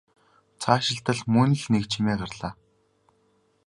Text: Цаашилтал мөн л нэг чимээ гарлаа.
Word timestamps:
Цаашилтал 0.61 1.19
мөн 1.33 1.49
л 1.61 1.63
нэг 1.73 1.83
чимээ 1.91 2.15
гарлаа. 2.21 2.53